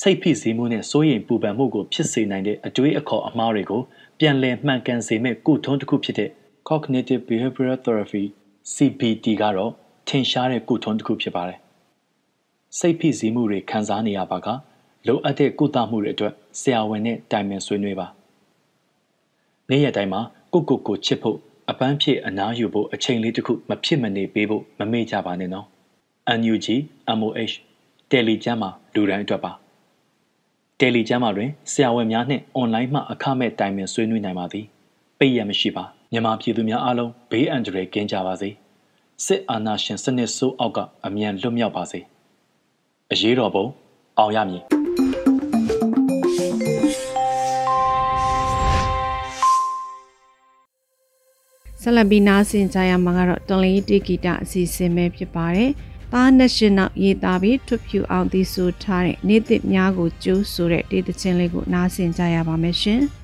[0.00, 3.82] စိတ်ဖိစီးမှုနဲ့စိုးရိမ်ပူပန်မှုကိုဖြစ်စေနိုင်တဲ့အတွေးအခေါ်အမှားတွေကို
[4.18, 6.30] ပြန်လည်မှန်ကန်စေမဲ့ကုထုံးတစ်ခုဖြစ်တဲ့
[6.68, 8.24] Cognitive Behavioral Therapy
[8.74, 9.72] CBT ကတော့
[10.08, 11.58] ထင်ရှားတဲ့ကုထုံးတစ်ခုဖြစ်ပါတယ်။
[12.78, 14.48] စိတ်ဖိစီးမှုတွေခံစားနေရပါက
[15.06, 18.08] လိုအပ်တဲ့ကုသမှုတွေအတွက်ဆရာဝန်နဲ့တိုင်ပင်ဆွေးနွေးပါ။
[19.72, 20.20] နေ့ရက်တိုင်းမှာ
[20.52, 21.38] ကိုကိုကိုချစ်ဖို့
[21.70, 25.66] အပန်းဖြည့်အနားယူဖို့အချိန်လေးတစ်ခုမဖြစ်မနေပေးဖို့မမေ့ကြပါနဲ့နော်
[26.38, 26.66] NUG
[27.18, 27.54] MOH
[28.10, 29.52] တယ်လီကျမ်းမှာလူတိုင်းအတွက်ပါ
[30.80, 34.66] တယ်လီကျမ်းမှာတွင်ဆရာဝန်များနှင့်အွန်လိုင်းမှအခမဲ့တိုင်ပင်ဆွေးနွေးနိုင်ပါသည်
[35.18, 38.50] ပိတ်ရမရှိပါမြန်မာပြည်သူများအားလုံးဘေးအန္တရာယ်ကင်းကြပါစေ
[39.26, 42.00] စစ်အာဏာရှင်စနစ်ဆိုးအောက်ကအမြန်လွတ်မြောက်ပါစေ
[43.12, 43.64] အရေးတော်ပုံ
[44.18, 44.81] အောင်ရမည်
[51.84, 55.70] ဆက်လက်ပြီးနားဆင်ကြရမှာကတော့တွန်လီတီဂီတာအစီအစဉ်ပဲဖြစ်ပါတယ်။
[56.12, 63.00] သားနှစ်ရှင်နောက်ရေးသားပြီးထွတ်ဖြူအောင်သီဆိုထားတဲ့နေ့သစ်များကိုကျိုးဆိုတဲ့တေးသချင်းလေးကိုနားဆင်ကြရပါမယ်ရှင်။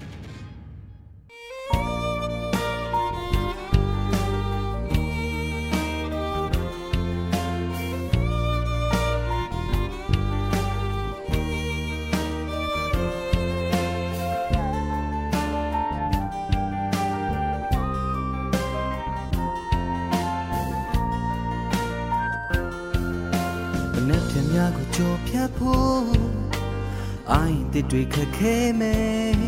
[27.78, 29.38] တစ်တွေခက်ခဲမယ်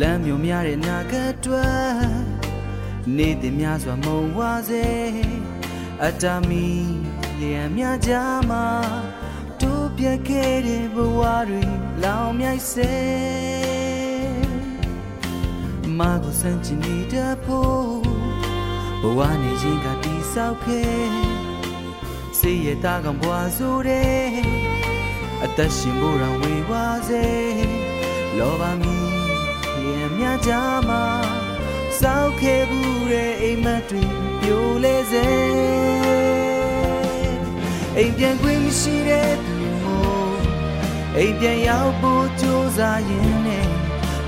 [0.00, 1.68] လမ်းမျိုးများတဲ့နာဂတ်တွေ
[3.16, 4.86] နေ့တင်များစွာမုံဝါစေ
[6.04, 6.68] အတမီ
[7.40, 8.12] လျံများကြ
[8.50, 8.66] မှာ
[9.60, 11.62] တို့ပြက်ခဲ့တဲ့ဘဝတွေ
[12.02, 12.94] လောင်မြိုက်စေ
[15.98, 17.88] မာကိုစမ်းချင်နေတဲ့ဖို့
[19.02, 21.08] ဘဝနေခြင်းကတိဆောက်ခဲ့
[22.38, 24.47] စေရတာကဘွားဆိုတဲ့အ
[25.58, 27.24] သက်ရှင်ဖို့ရဝေဝါစေ
[28.38, 28.96] လောဘမီ
[29.82, 30.50] လျံမြကြ
[30.88, 31.04] မှာ
[32.00, 34.02] စောက်ခဲ့ဘူးတဲ့အိမ်မက်တွေ
[34.40, 35.28] ပြိုလဲစေ
[37.96, 40.38] အိမ်ပြန်ခွင့်မရှိတဲ့သူမို့
[41.16, 43.68] အိမ်ပြန်ရောက်ဖို့ကြိုးစားရင်နဲ့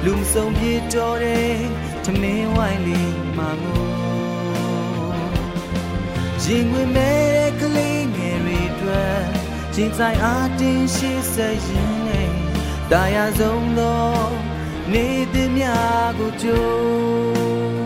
[0.04, 1.56] လူမဆုံးပြေတော်တဲ့
[2.04, 3.84] ထမင်းဝိုင်းလေးမှာငို
[6.44, 7.39] ရင်ဝင်မဲ့ကလေးငယ်တွေအ
[9.80, 12.30] တွက်ရင်ဆိုင်အားတင်းရှိစေရင်နဲ့
[12.90, 14.10] တာယာဆုံးသော
[14.92, 17.79] နေသည်များကိုကြိုး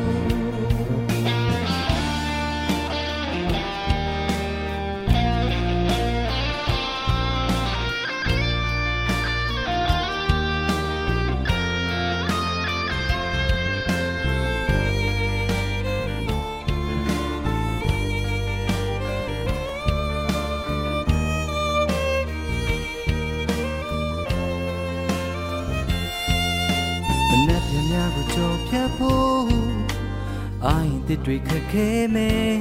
[31.09, 32.59] တစ်တွေခက်ခဲမယ်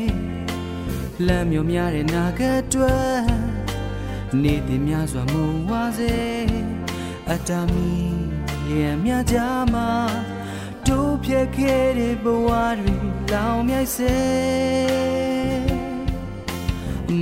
[1.28, 2.98] လမ်းမျိုးများတဲ့နာဂတ်တွေ
[4.42, 6.16] နေ့တင်များစွာမူဝါစေ
[7.32, 7.92] အတမီ
[8.68, 9.38] လျံများကြ
[9.74, 9.90] မှာ
[10.88, 12.96] တို့ဖြစ်ခဲ့တဲ့ဘဝတွေ
[13.32, 14.18] လောင်မြိုက်စေ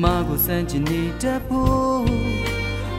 [0.02, 2.06] မကိုစမ်းချင်နေတတ်ဖို့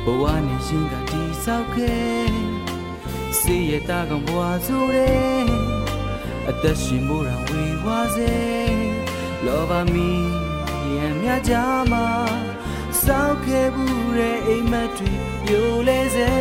[0.04, 2.31] ဘဝနဲ့ရှင်ကတိဆောက်ခဲ့
[3.42, 5.42] စေရတာကဘဝဆိုတဲ့
[6.48, 8.34] အသက်ရှင်ဖို့ရဝေဝါစေ
[9.44, 10.10] လောဘမီ
[10.96, 11.52] ရံမြကြ
[11.92, 12.06] မှာ
[13.04, 15.12] စောက်ခဲ့ဘူးတဲ့အိမ်မက်တွေ
[15.44, 16.32] ပြိုလဲစေ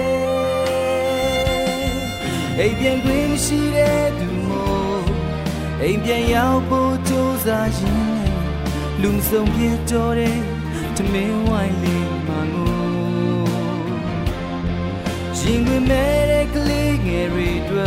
[2.60, 5.04] အိမ်ပြန်ခွင့်မရှိတဲ့သူမို့
[5.82, 8.06] အိမ်ပြန်ရောက်ဖို့ကြိုးစားရင်
[9.02, 9.62] လူမဆုံးပြ
[9.92, 10.40] တော်တဲ့
[10.96, 12.74] တမင်းဝိုင်းလေးမငို
[15.40, 16.31] ရင်ခွင့်မဲ့တဲ့ကလေးငယ်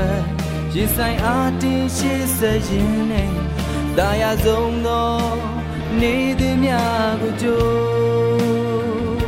[0.04, 0.22] တွေတွေ့
[0.74, 3.30] ရင်ဆိုင်အားတင်းရှိစေရင်နဲ့
[3.98, 5.10] တာယာဆုံးသော
[6.00, 9.24] နေသည်များကိုကြိုး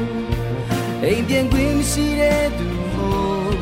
[1.02, 3.54] အိမ်ပြန်ခွင့်မရှိတဲ့သူမို့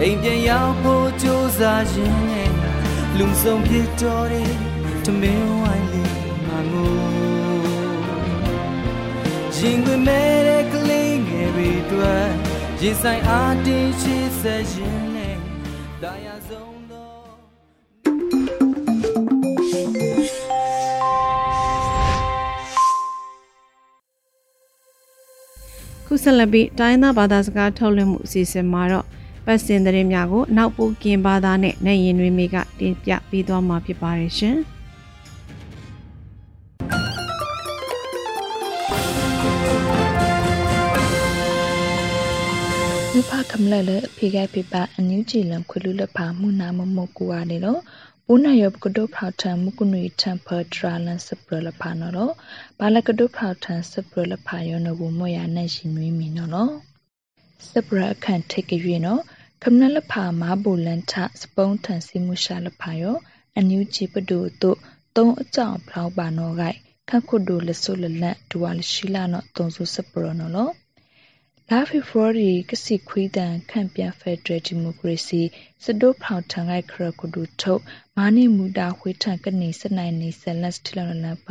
[0.00, 2.50] အိမ်ပြန်ရောက်ဖို့ကြိုးစားရင်နဲ့
[3.18, 4.52] လုံဆုံးဖြစ်တော်တဲ့
[5.04, 6.12] တမင်ဝိုင်းလေး
[6.46, 6.94] မငို
[9.56, 12.28] ရင်ခွင့်မဲ့တဲ့ကလေးငယ်တွေတွေ့
[12.80, 15.09] ရင်ဆိုင်အားတင်းရှိစေရင်
[26.22, 29.06] ဆက်လက်ပြီးတိုင်းသားဘာသာစကားထုတ်လွှင့်မှုအစီအစဉ်မှာတော့
[29.46, 34.56] ပတ်စင်သတင်းများကိုနောက်ပိုကင်ဘာသာနဲ့နိုင်ရင်တွေမိကတင်ပြပေးသွားမှာဖြစ်ပါတယ်ရှင်။
[43.14, 47.80] မြဖခမလဲလေဖိဂိုက်ဖိပါအန်ယူဂျီလံခွလူလဖာမှုနာမမကူဝါနေတော့
[48.32, 52.32] ပူနာယဘကဒုဖောက်ထံမကုနွေတမ်ပါထရာလန်စပရလဖာနော်
[52.78, 56.72] ဘာလကဒုဖောက်ထံစပရလဖာယောနဘူမရနဲ့ရှင်နွေးမီနော်
[57.70, 59.22] စပရအခန့်ထိတ်ကြွေနော်
[59.62, 63.16] ကမ္နလဖာမာဘူလန်ထစပုံးထန်စီမှုရှာလဖာယော
[63.54, 64.78] အန်ယူဂျီပဒုတို့
[65.16, 70.72] သုံးအကြောင်းဖလောက်ပါနော်ဂိုက်ခန့်ခုဒိုလဆုလလန့်ဒူဝါလရှိလာနော်သုံးစုစပရနော်
[71.72, 75.42] လောလာဖီဖော်ရီကစီခွေးတန်ခန့်ပြန်ဖက်ဒရယ်ဒီမိုကရေစီ
[75.84, 77.82] စဒိုဖောင်ထန်ဂိုက်ခရကုဒူထုတ်
[78.16, 81.46] မာနိမူတာခွေးထန်ကနေစနိုင်နေဆလတ်ထလလန်ဖ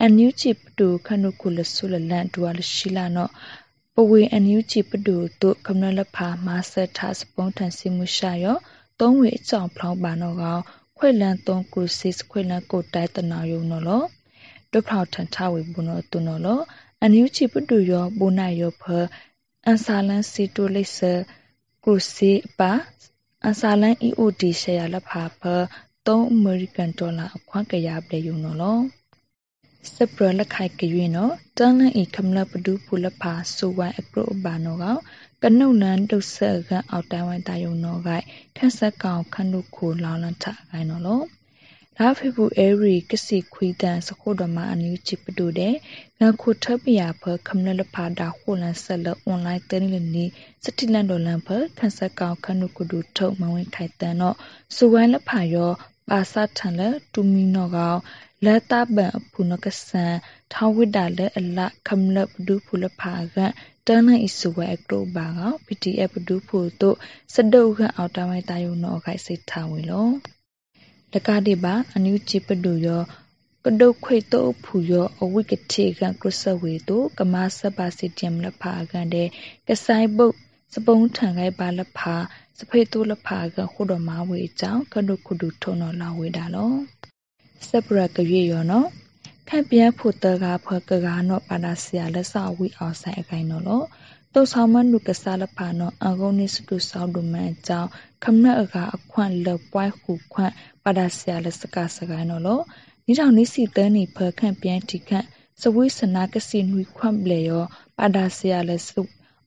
[0.00, 3.30] အန်ယူချီပတူခနုကုလဆုလလန့်ဒူဝါလရှိလာနော်
[3.94, 8.56] ပဝေအန်ယူချီပတူတုကမ္နလဖာမာဆတ်ထာစပုံးထန်စီမှုရှာယော
[9.00, 10.62] သုံးဝေအကြောင်းဖလောင်းပါနော်ကောင်
[10.98, 14.02] ခွေလန်သုံးကုစစ်ခွေလန်ကိုတိုက်တနာယုံနော်လော
[14.72, 16.60] ဒုဖောက်ထန်ထဝေဘူးနော်တုနော်လော
[17.00, 18.84] အန်ယူချီပတူယောဘုနာယောဖ
[19.68, 20.98] အန်ဆာလန်စီတိုလိဆ
[21.84, 22.72] ကုစီပါ
[23.44, 25.42] အန်ဆာလန် EOD ရှယ်ယာလဖာဖ
[26.06, 28.78] 3အမေရိကန်ဒေါ်လာအခွင့်ကရပလေယုံနော်လော
[29.94, 35.00] စပရလက်ခိုက်ကရွေးနော်တန်လန်ဤခမလပဒူပူလဖာဆိုဝိုင်အကရိုဘာနော်ကောင်
[35.42, 38.24] ကနုတ်နန်ဒုဆာကအောက်တိုင်ဝိုင်တာယုံနော်ဂိုက်
[38.56, 41.20] ခက်ဆက်ကောင်ခနုခိုလောင်းလန်ထခိုင်နော်လော
[42.00, 45.74] လာဖေဘူးအဲရီကစီခွီတန်စခိုဒမအန်ယူချစ်ပတူတဲ့
[46.20, 50.24] ငါခုထပ်ပြရဖခမနလဖာဒါခိုလန်ဆက်လအွန်လိုင်းတဲလနီ
[50.64, 54.36] စတိလန်ဒေါ်လန်ဖခန်းဆက်ကောင်ခနုကဒူထုတ်မဝင်ခိုင်တန်တော့
[54.74, 55.70] စူဝိုင်းလဖာရော
[56.08, 56.80] ပါစထန်လ
[57.12, 57.98] တူမီနောကောင်
[58.44, 60.14] လက်တပန်ဖုနကဆန်
[60.52, 63.36] ထာဝိဒါလက်အလခမလပဒူဖူလဖာက
[63.86, 66.96] တန်းနိုင်စုဝဲအကတိုဘာက PDF ပဒူဖူတို့
[67.34, 70.08] စဒုတ်ခအောက်တဝိုင်တာယုံနောခိုင်စိတ်ထားဝင်လော
[71.14, 73.02] လကတိပါအနုချိပဒူယော
[73.64, 79.28] ကဒုတ်ခွေတုဖူယောအဝိကတိကကရစဝေတုကမဆပါစီတမ်လဖာကန်တဲ့
[79.68, 80.34] ကဆိုင်ဘုတ်
[80.74, 82.14] စပုံးထန်ခိုင်ပါလဖာ
[82.58, 86.72] စဖိတ်တုလဖာကခုတော်မဝေအကြောင်းကဒုခုဒုထုံတော်လာဝေတာလော
[87.68, 88.88] စပရကရွေရောနော်
[89.48, 93.86] ခန့်ပြန်ဖို့တကားဖကကားနော်ပါဒါဆရာလက်စာဝီအောင်ဆိုင်အကိုင်နော်လို့
[94.38, 97.90] တုတ်ဆောင်မနုကစားလဖာနော်အဂုံနိစတုဆောက်ဒုမန်အကြောင်း
[98.24, 102.62] ခမနအကအခွန့်လပွိုင်းခုခွန့်ပါဒါဆရာလက်စကစကိုင်နော်လို့
[103.06, 105.26] နိထောင်နိစီတန်းနေဖခန့်ပြန်တိခန့်
[105.60, 107.64] စဝိစနာကစီနွိခွန့်လေရော
[107.96, 109.02] ပါဒါဆရာလက်စု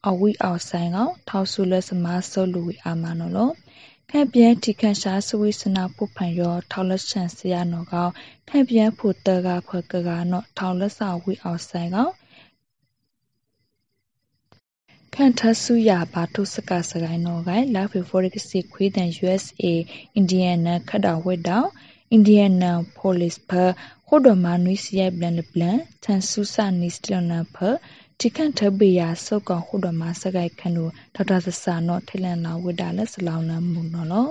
[0.09, 3.53] အဝီအောင်ဆိုင်ကောင်ထောက်ဆူလက်စမားဆောလူဝီအာမနော်လို့
[4.09, 8.11] ခန့်ပြန်တိခန့်ရှာစဝိစနာပုဖန်ရောထောက်လက်ဆန်ဆရာနော်ကောင်
[8.49, 12.13] ခန့်ပြန်ဖို့တကားဖကကားနော်ထောက်လက်စာဝီအောင်ဆိုင်ကောင်
[15.21, 19.65] ခန့်ထဆူရဘာတုစကစကိုင်းနော်ကိုင်လာဖေဖော်ရကစီခွေးတန် USA
[20.15, 21.69] အိန္ဒိယနာခတ်တော်ဝက်တောင်
[22.11, 23.51] အိန္ဒိယနာပိုလစ်ဖ
[24.07, 27.57] ခိုဒမနွီစီယဘလန်ဘလန်သန်ဆူဆာနီစတလနာဖ
[28.19, 34.27] တိခန့်ထဘေယာစောကောင်ခုဒမစကိုက်ခန့်တို့ဒေါက်တာဆဆာနော့ထလန်လာဝဒလက်စလောင်းနမှုနော်လော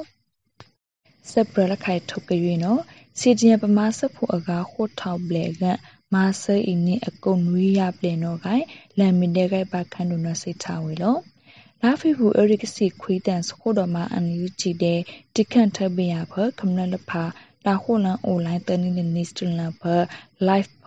[1.30, 2.80] စပရလခိုင်ထုတ်ကြွေနော်
[3.18, 5.64] စီဒီယပမာစဖို့အကားခိုထောက်ဘလေက
[6.14, 8.64] မာဆာအင်းနီအကုံနွေးရပလေနော်ကိုင်
[8.98, 11.16] လမ်မီတဲကိုက်ပါခန့်တို့နော်စိတ်ထားဝေလော
[11.82, 15.00] လာဖီဘူးအရိကစီခွေးတန်စခိုတော်မှာအန်ယူချီတဲ့
[15.34, 17.24] တိခန့်ထဘေယာဖခမနလဖာ
[17.66, 19.82] တာခိုလန်အွန်လိုင်းတနီနီစတလန်ဖ
[20.48, 20.86] live ဖ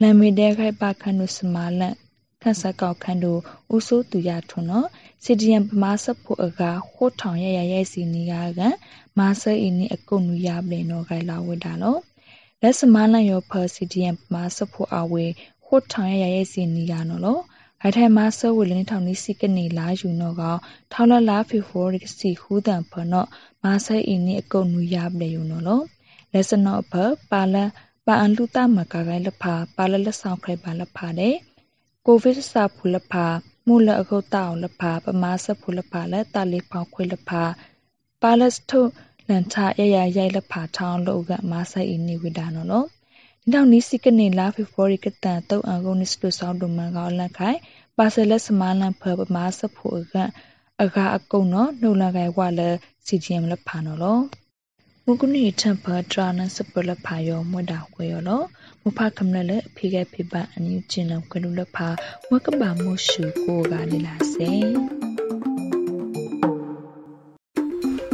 [0.00, 1.94] လမ်မီတဲခိုက်ပါခန့်တို့စမာလန်
[2.42, 3.40] ခန့်ဆက်ကောက်ခန့်တို့
[3.74, 4.88] ဥဆိုးသူရထွန်းနော်
[5.24, 8.60] စီဒီယမ်ပမာစဖို့အကာခိုးထောင်ရရရဲစီနီကက
[9.18, 11.96] မာဆာအင်းနီအကုတ်နူရပလေနော်ဂိုင်လာဝဒါလော
[12.64, 15.26] လက်စမလန်ယောဖာစီဒီယမ်ပမာစဖို့အဝေ
[15.64, 17.38] ခိုးထောင်ရရရဲစီနီကနော်လော
[17.86, 20.58] အထိုင်မှာဆဝေလင်းထောင်နီစီကနေလာယူနော်ကောင်
[20.92, 23.28] ထောက်လလာဖေဖော်ရစီခူးတန်ဖနော့
[23.64, 25.80] မာဆာအင်းနီအကုတ်နူရပလေယူနော်လော
[26.32, 26.94] လက်စနော့ဖ
[27.30, 27.56] ပါလ
[28.06, 31.34] ပါအန်လူတမကဂိုင်လဖာပါလလက်ဆောင်ခိုင်ပါလဖာတဲ့
[32.06, 33.26] ကိုဗစ်စာဖူလဖာ
[33.66, 37.42] မူလအကုတ်တောက်လဖာပမာစဖူလဖာလက်တလေးဖောင်ခွေလဖာ
[38.22, 38.80] ပါလက်ထု
[39.28, 47.58] လန်ထရရရိုက်လဖာထောင်းလောကမာဆိုင်အင်းနေဝဒနော်လောဒီနောက်နီးစီကနေလာဖေဖော်ရီကတန်တုံအကုန်းနစ်စတူဆောင်းဒုမန်ကောလက်ခိုင်
[47.98, 50.14] ပါဆယ်လက်စမလန်ဖပမာစဖူက
[50.82, 52.60] အကအကုန်းနော်နှုတ်လကိုင်ဝါလ
[53.06, 54.18] စီဂျီအမ်လဖာနော်လော
[55.04, 58.42] မုကုနီထံဖာဒရာနစပလဖာယောမွဒါခွေယောလော
[58.82, 61.88] မဖကမလလေအဖိကဖိပအန်ယူကျင်လကလူလဖာ
[62.30, 64.50] ဝကဘာမုရှုကိုကနေလာစေ